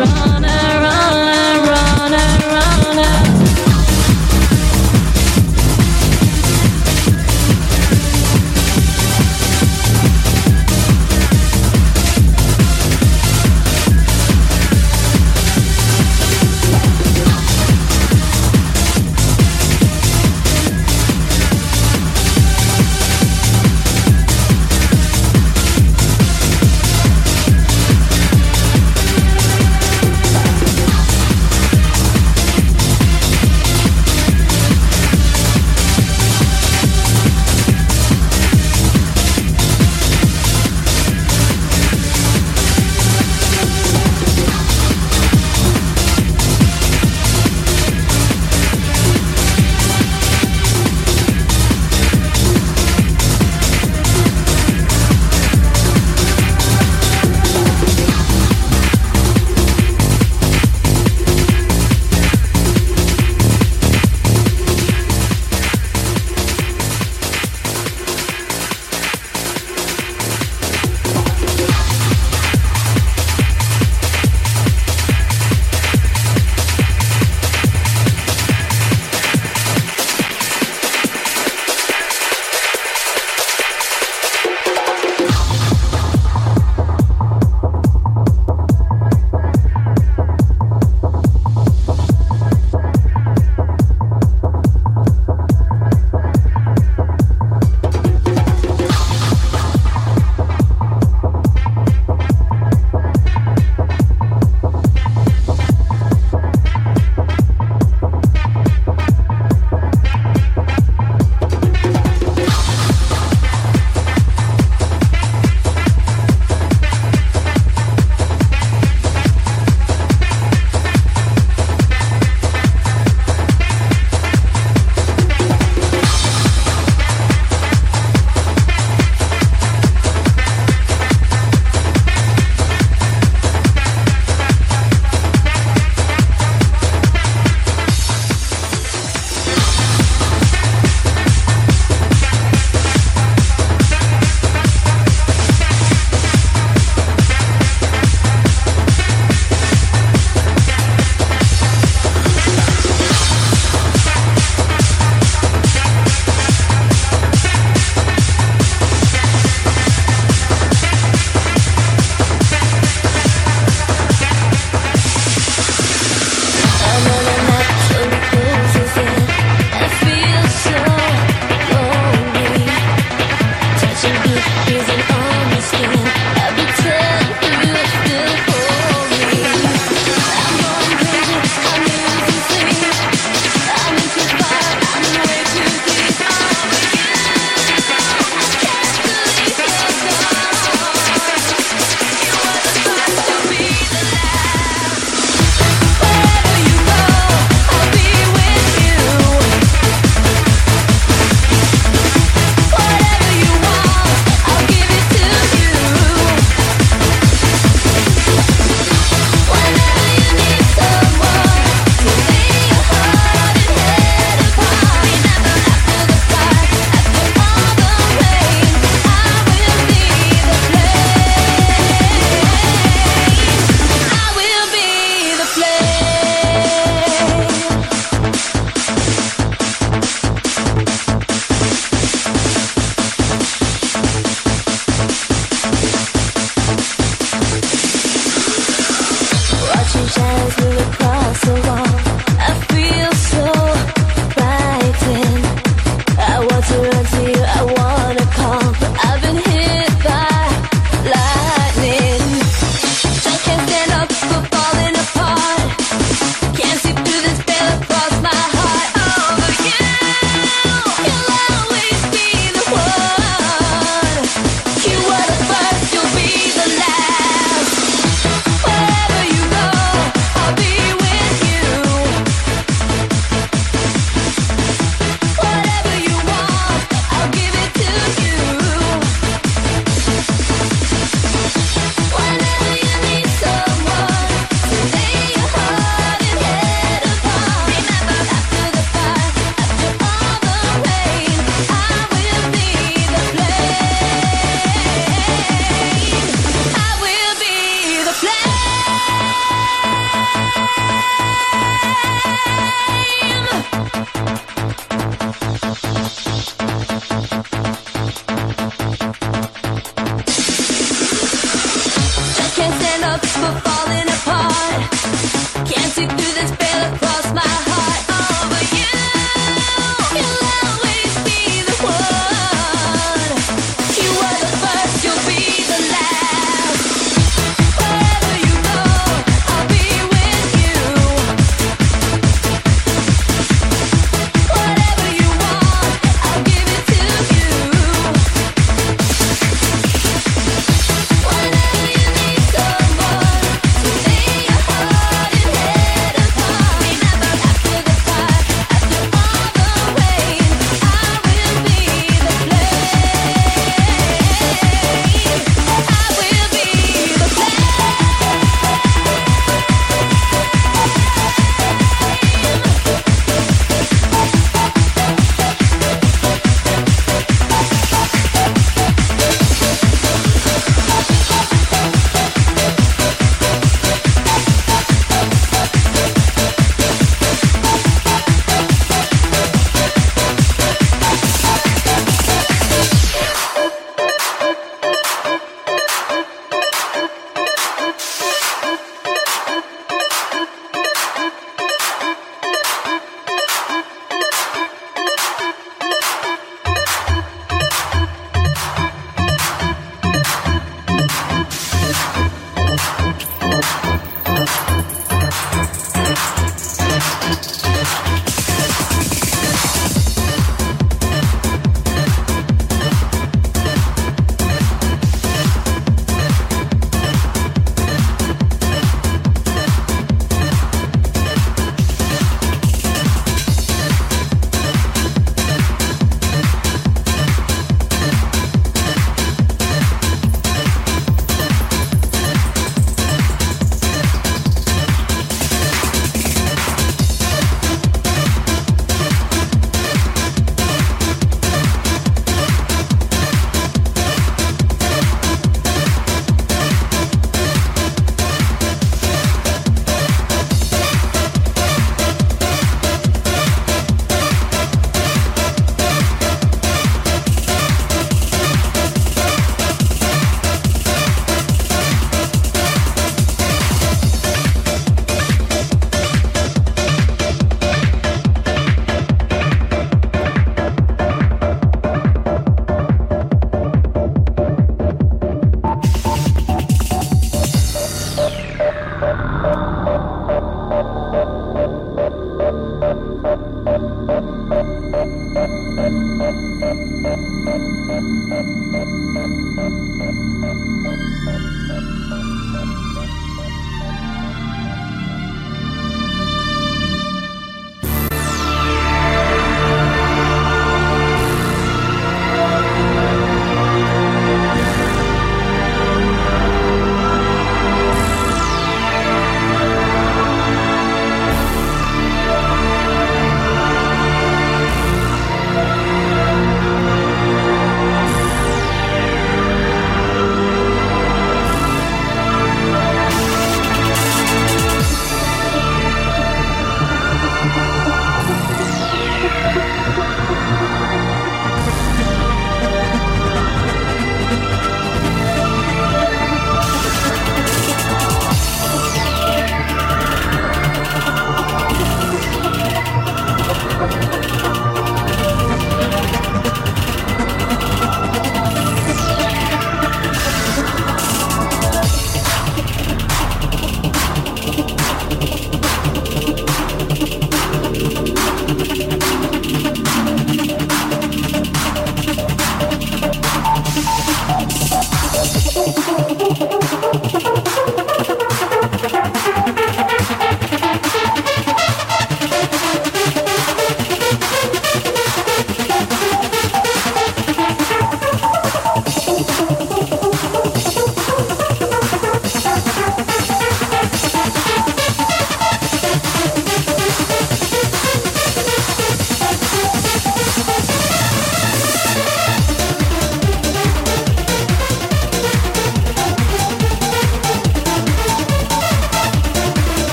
run. 0.00 0.29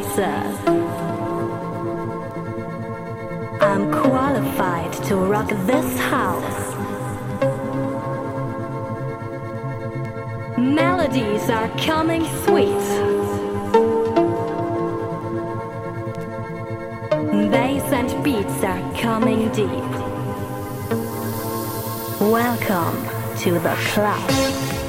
racer. 0.00 0.42
I'm 3.60 3.92
qualified 3.92 4.92
to 5.04 5.16
rock 5.16 5.48
this 5.66 5.98
house. 5.98 6.74
Melodies 10.58 11.50
are 11.50 11.68
coming 11.78 12.24
sweet. 12.44 12.84
Bass 17.50 17.92
and 17.92 18.24
beats 18.24 18.62
are 18.64 18.94
coming 19.00 19.50
deep. 19.52 19.90
Welcome 22.20 22.96
to 23.38 23.52
the 23.58 23.74
club. 23.92 24.79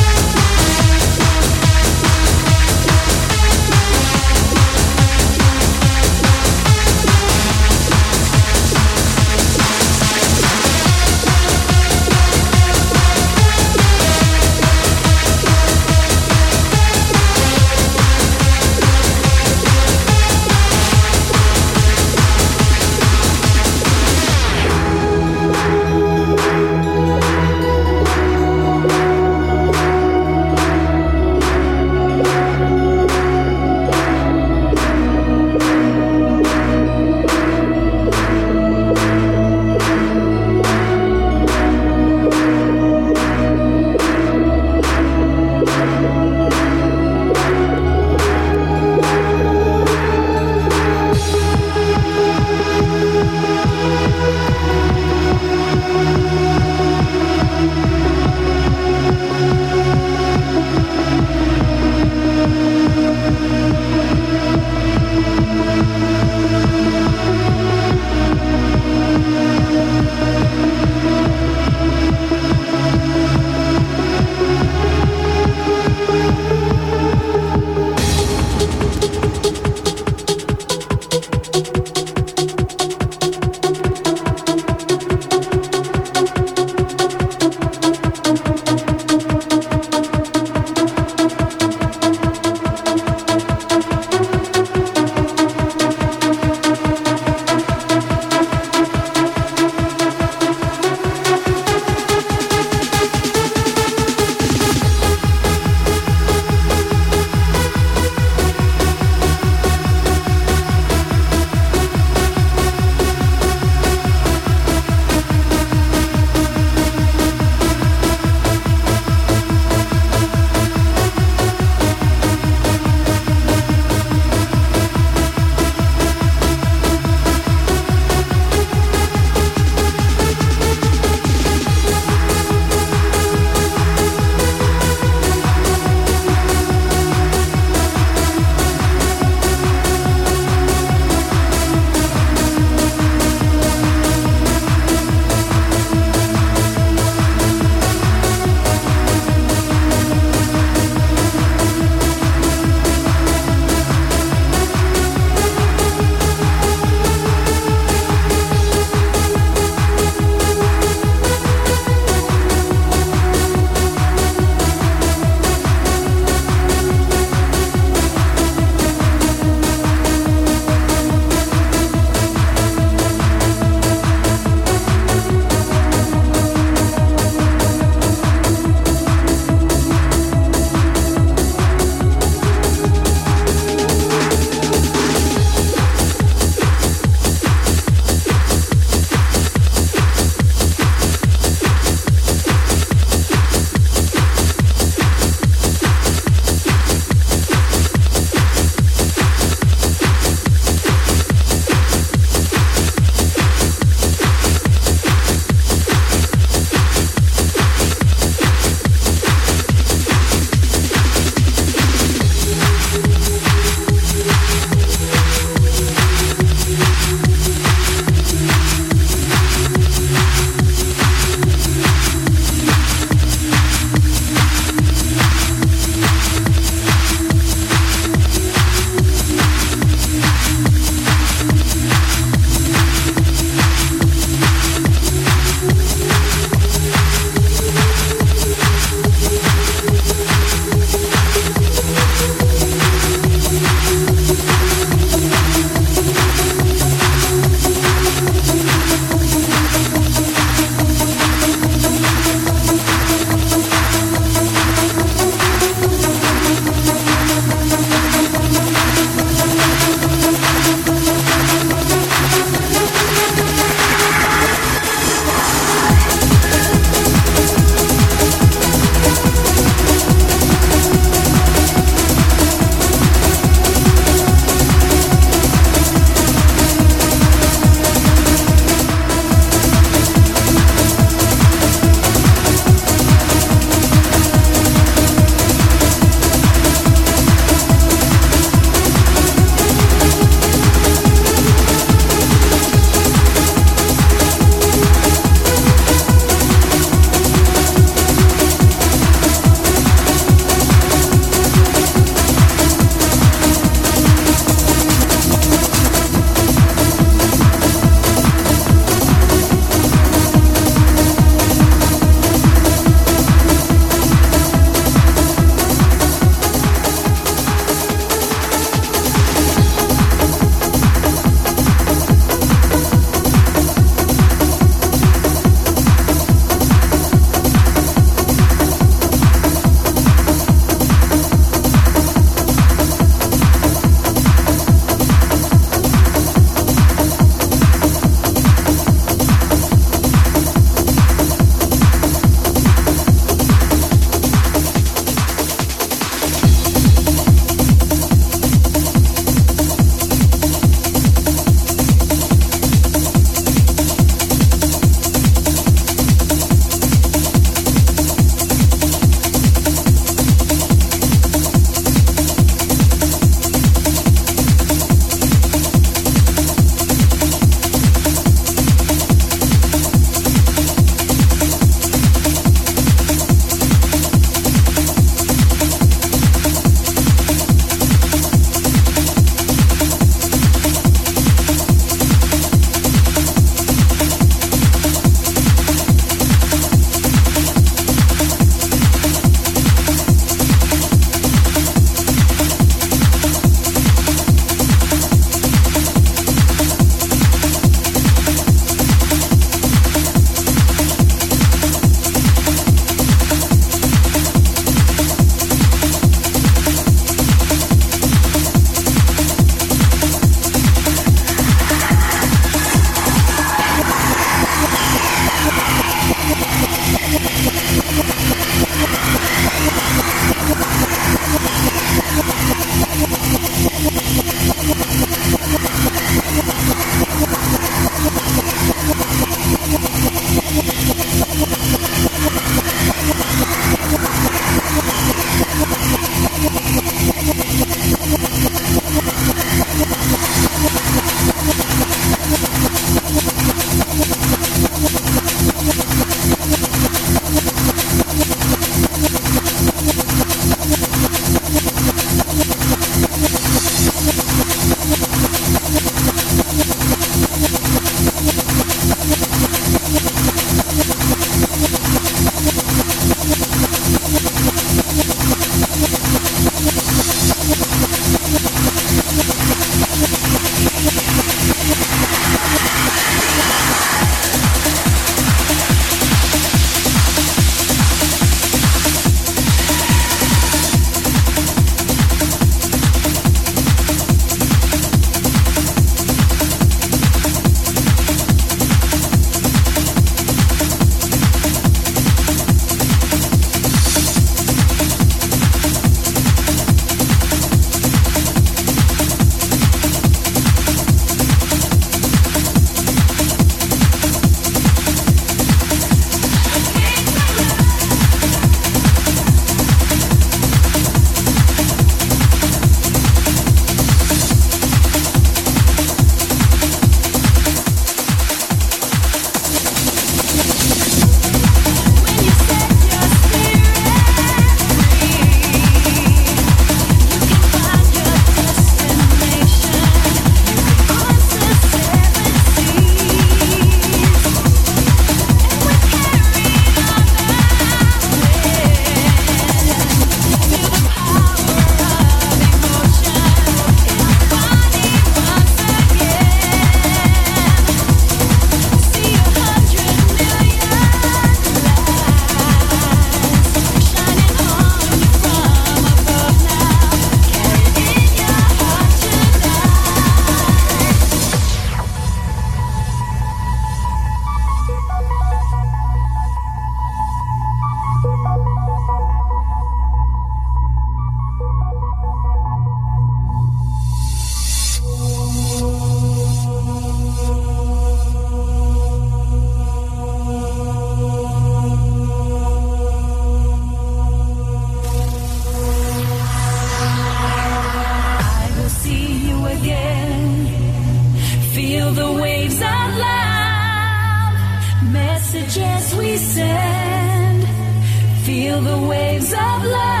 Feel 598.51 598.61
the 598.61 598.87
waves 598.87 599.31
of 599.31 599.63
love. 599.63 600.00